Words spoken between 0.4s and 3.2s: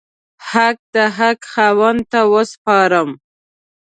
حق د حق خاوند ته وسپارم.